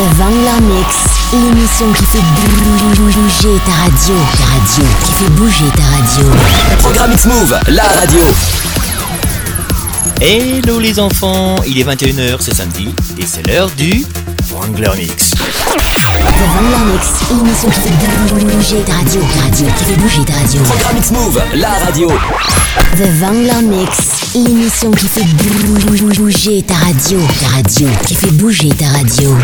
[0.00, 0.96] The Vangler Mix,
[1.30, 2.22] l'émission qui fait
[2.96, 4.14] bouger ta radio.
[4.38, 6.30] Ta radio, qui fait bouger ta radio.
[6.78, 8.22] Programme X-Move, la radio.
[10.22, 14.06] Hello les enfants, il est 21h, c'est samedi, et c'est l'heure du
[14.50, 15.32] Wrangler Mix.
[16.40, 19.20] The Vangler Mix, l'émission qui fait bouger ta radio.
[19.42, 20.62] Radio, qui fait bouger ta radio.
[20.62, 22.08] Programme X-Move, la radio.
[22.96, 25.26] The Vangler Mix, l'émission qui fait
[26.16, 27.20] bouger ta radio.
[27.40, 29.36] Ta radio, qui fait bouger ta radio.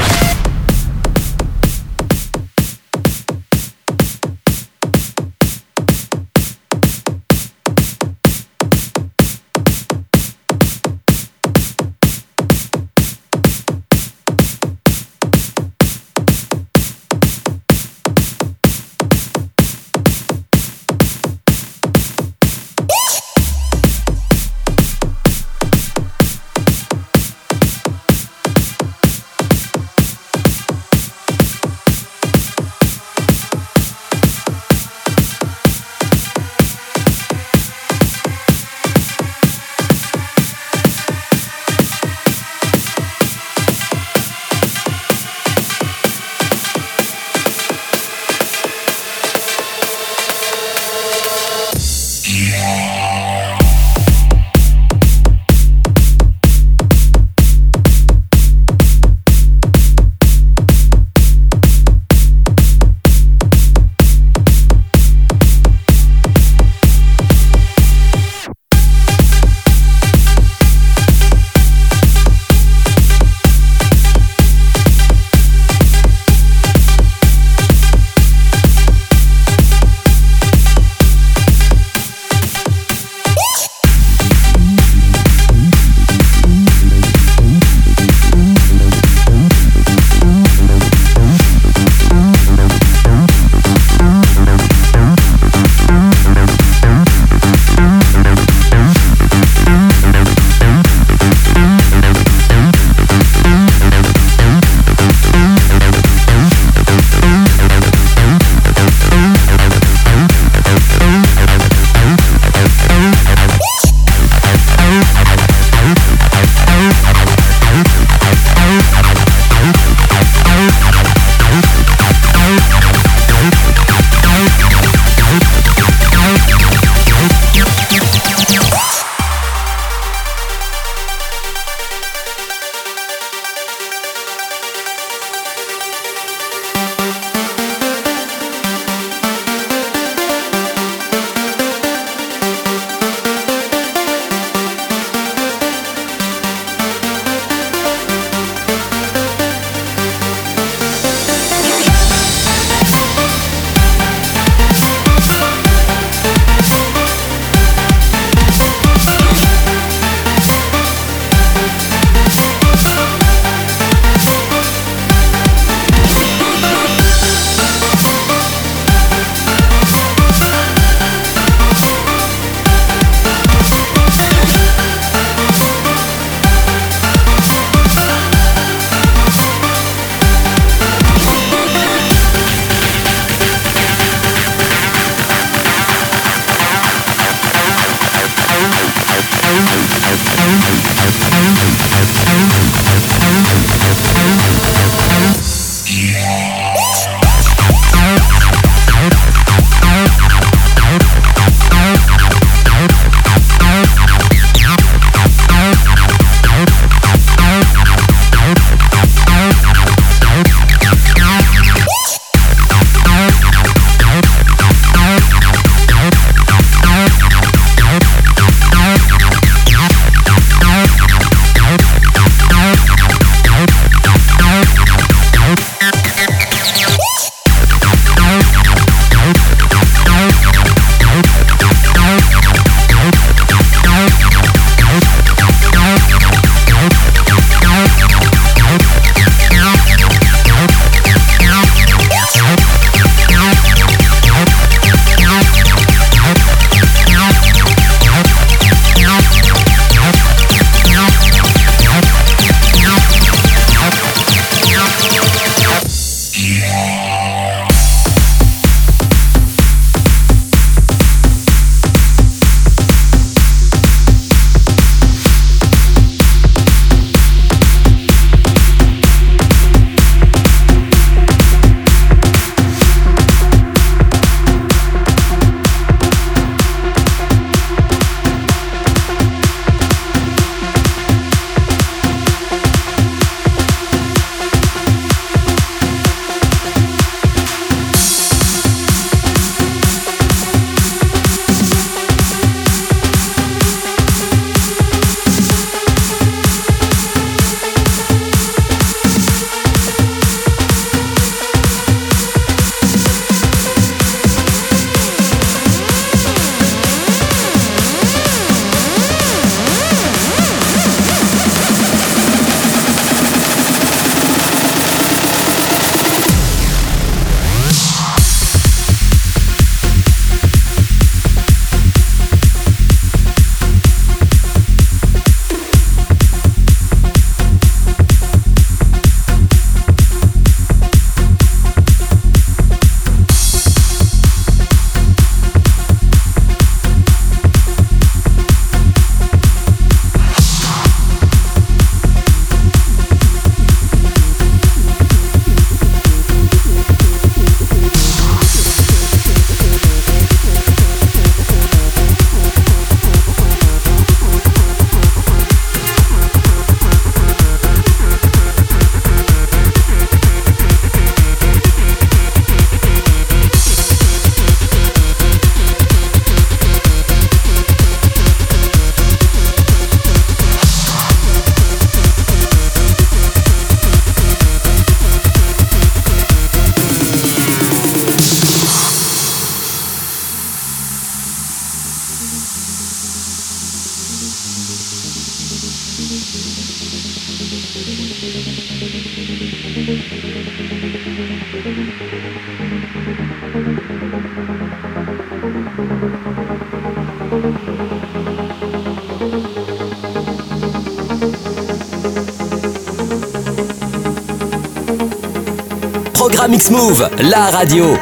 [406.71, 407.97] Move, la radio.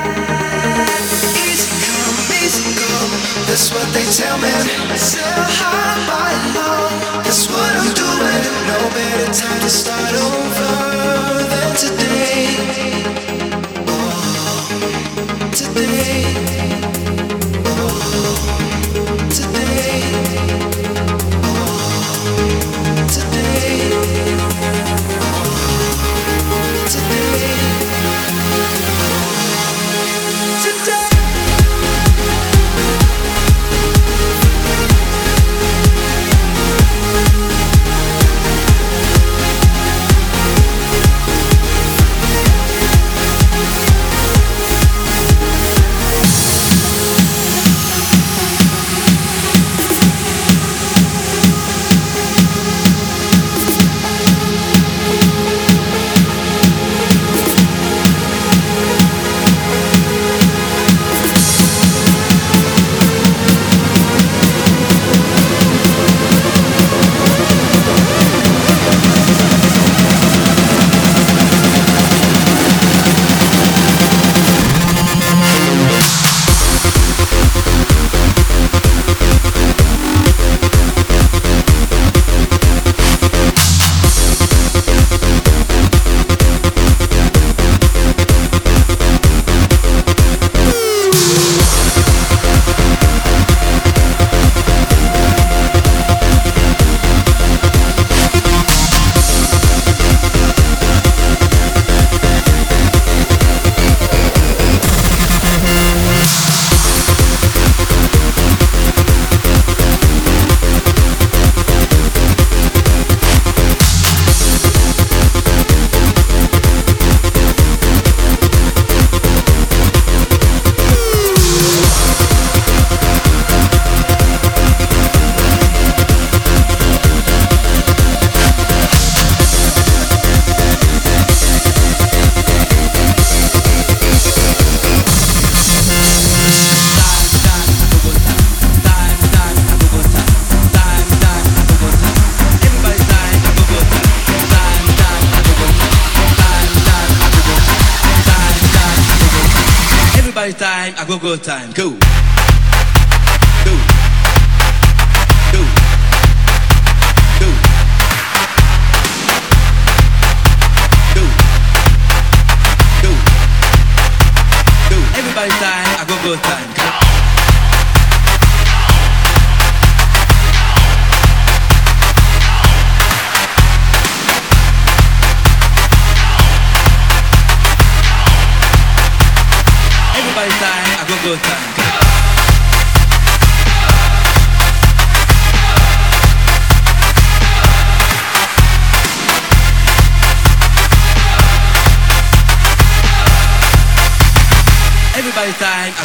[151.18, 151.70] go go time.
[151.72, 152.03] Go.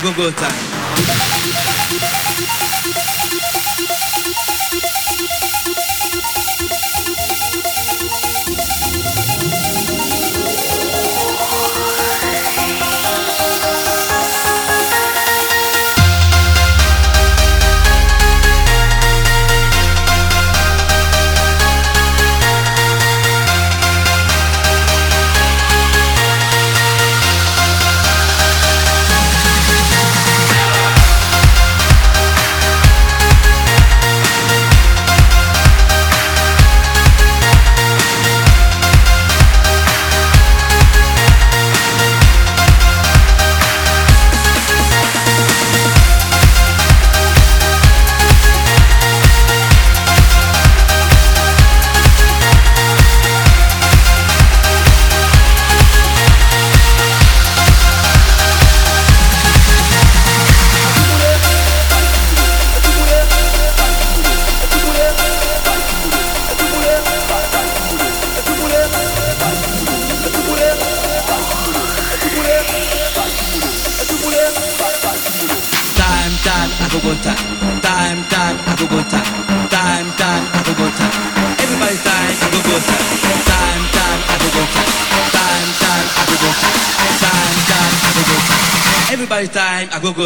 [0.02, 0.69] 各个在。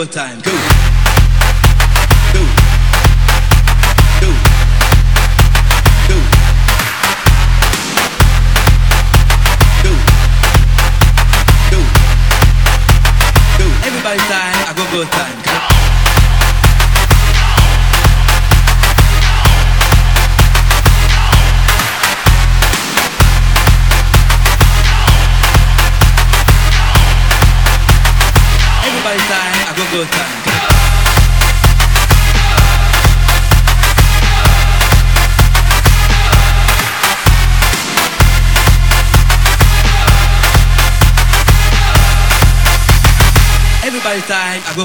[0.06, 0.40] time.
[0.42, 0.53] Go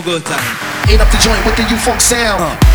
[0.02, 0.90] go go time.
[0.90, 2.40] Ain't up the joint with the U-Funk sound.
[2.40, 2.67] Right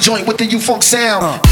[0.00, 1.24] joint with the you funk sound.
[1.24, 1.49] Uh.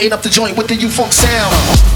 [0.00, 1.89] Right up the joint with the U-Funk sound.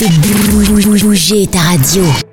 [0.00, 2.29] Fait bouger ta radio.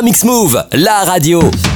[0.00, 1.69] Programme X-Move, la radio.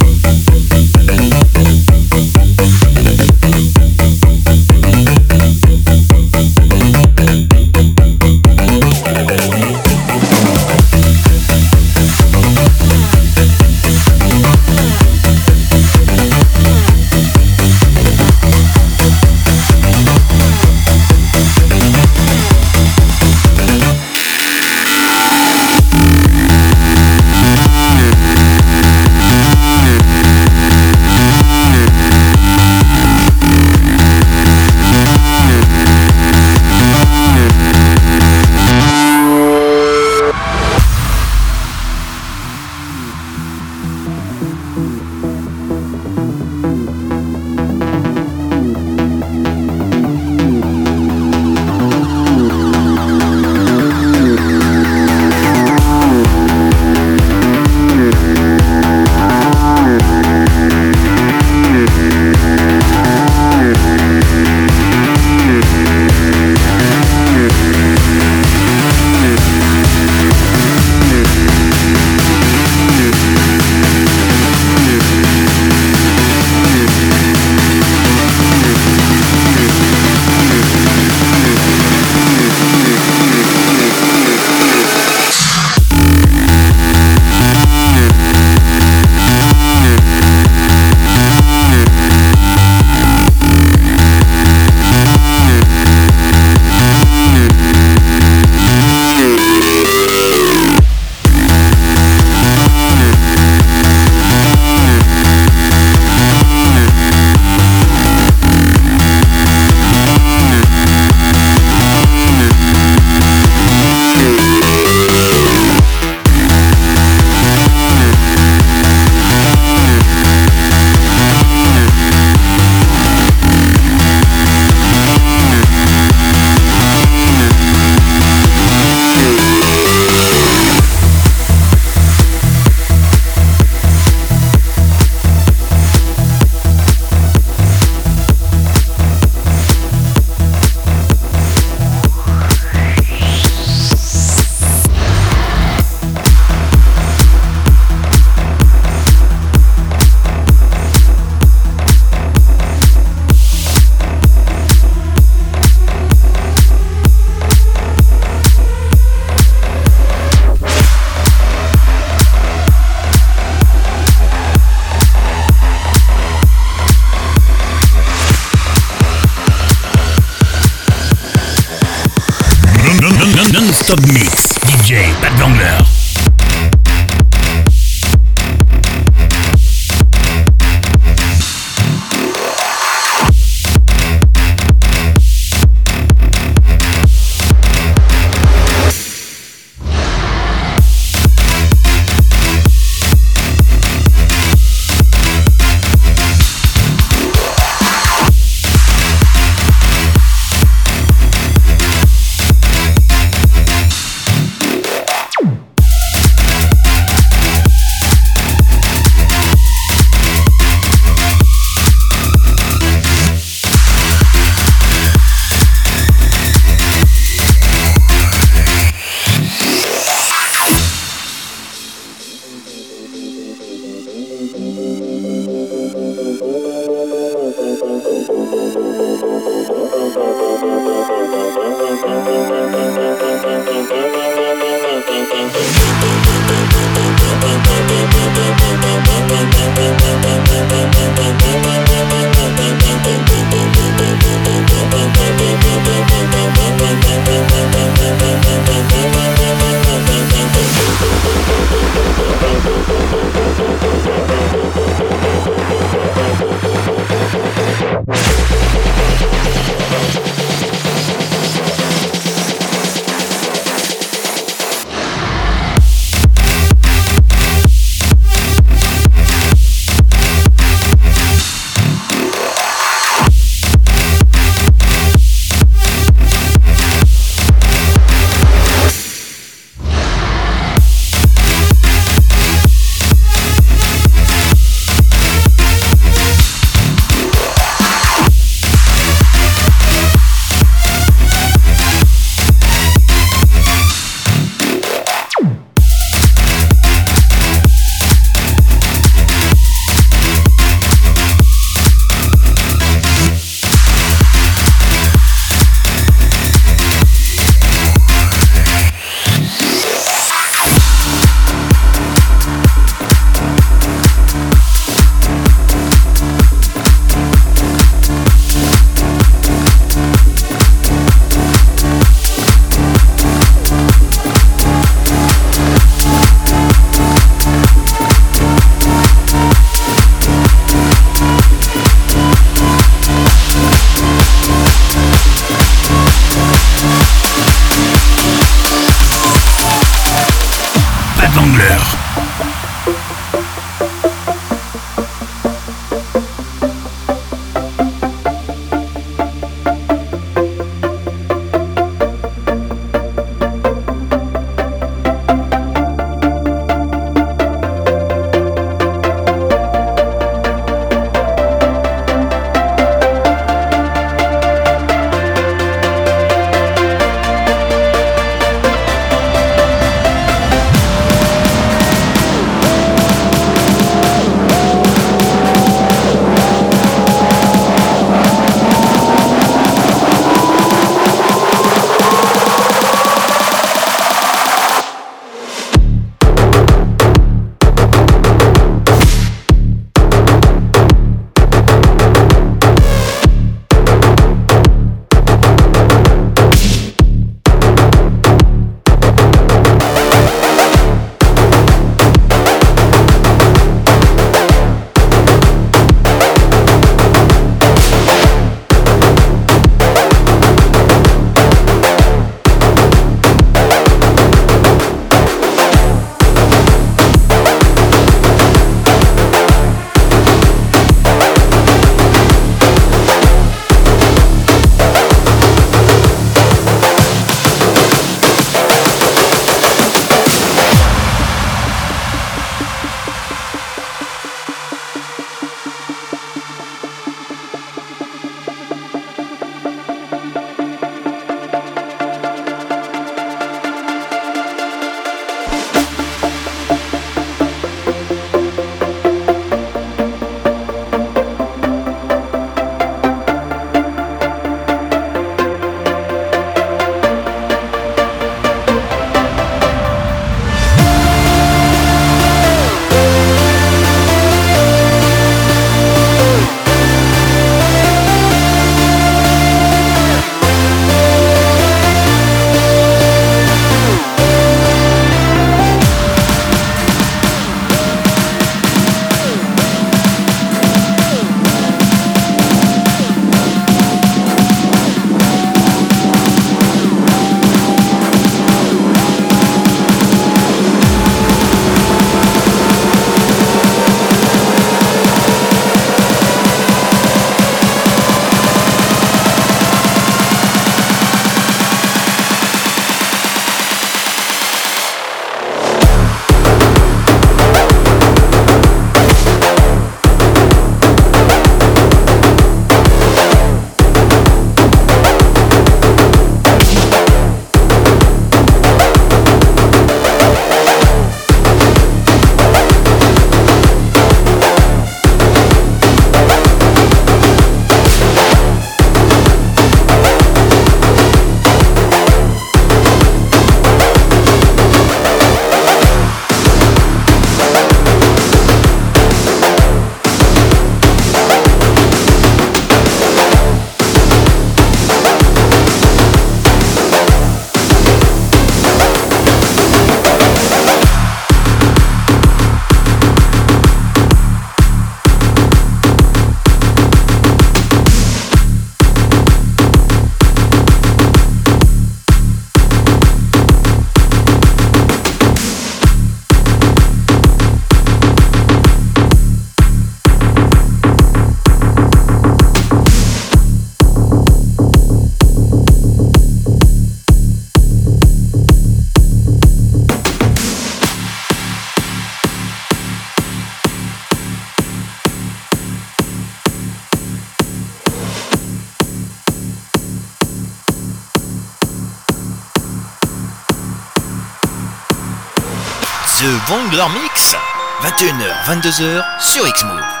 [596.51, 597.33] The Vangler Mix,
[597.81, 600.00] 21h, 22h sur X-Move.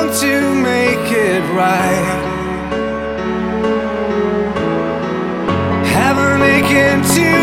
[0.00, 2.20] long to make it right.
[5.86, 7.39] Haven't akin to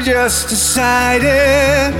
[0.00, 1.92] just decided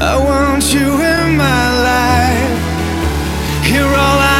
[0.00, 3.70] I want you in my life.
[3.70, 4.37] You're all I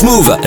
[0.00, 0.39] Programme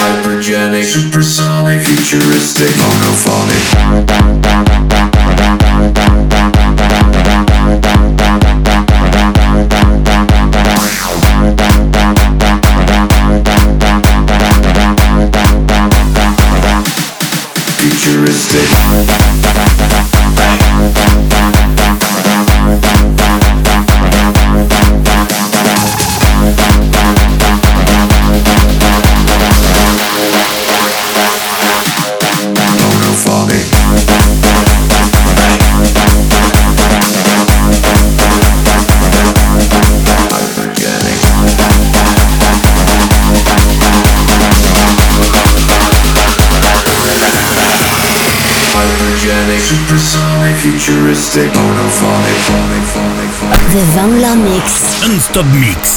[0.00, 4.09] Hypergenic, supersonic, futuristic, monophonic.
[55.30, 55.40] Mix.
[55.40, 55.89] Non-stop mix.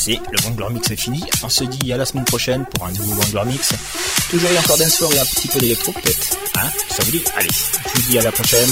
[0.00, 1.22] Passée, le Wangler Mix est fini.
[1.42, 3.74] On se dit à la semaine prochaine pour un nouveau Wangler Mix.
[4.30, 6.36] Toujours et encore d'un soir et un petit peu d'électro peut-être.
[6.56, 8.70] Hein Ça vous dit Allez, je vous dis à la prochaine.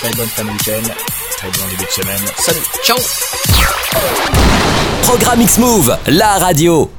[0.00, 0.88] Très bonne fin de week-end,
[1.36, 2.22] très bon début de semaine.
[2.38, 2.96] Salut, ciao
[5.02, 6.90] Programme X-Move, la radio.